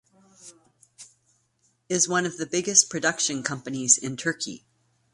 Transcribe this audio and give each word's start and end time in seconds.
It 1.87 1.93
is 1.95 2.09
one 2.09 2.25
of 2.25 2.37
the 2.39 2.47
biggest 2.47 2.89
production 2.89 3.43
companies 3.43 3.99
in 3.99 4.17
Turkey. 4.17 4.65